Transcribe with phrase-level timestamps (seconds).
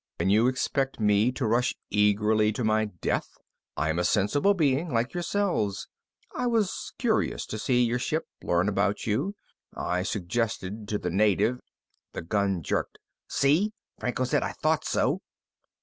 [0.17, 3.37] Can you expect me to rush eagerly to my death?
[3.77, 5.87] I am a sensible being like yourselves.
[6.33, 9.35] I was curious to see your ship, learn about you.
[9.77, 11.59] I suggested to the native"
[12.13, 12.97] The gun jerked.
[13.27, 14.41] "See," Franco said.
[14.41, 15.21] "I thought so."